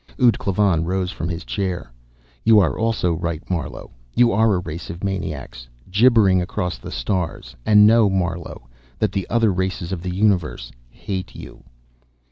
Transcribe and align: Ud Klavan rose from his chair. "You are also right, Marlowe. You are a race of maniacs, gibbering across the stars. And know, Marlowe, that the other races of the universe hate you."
Ud 0.19 0.39
Klavan 0.39 0.83
rose 0.83 1.11
from 1.11 1.29
his 1.29 1.45
chair. 1.45 1.91
"You 2.43 2.59
are 2.59 2.75
also 2.75 3.13
right, 3.13 3.47
Marlowe. 3.51 3.91
You 4.15 4.31
are 4.31 4.55
a 4.55 4.59
race 4.59 4.89
of 4.89 5.03
maniacs, 5.03 5.67
gibbering 5.91 6.41
across 6.41 6.79
the 6.79 6.89
stars. 6.89 7.55
And 7.67 7.85
know, 7.85 8.09
Marlowe, 8.09 8.67
that 8.97 9.11
the 9.11 9.29
other 9.29 9.53
races 9.53 9.91
of 9.91 10.01
the 10.01 10.09
universe 10.09 10.71
hate 10.89 11.35
you." 11.35 11.65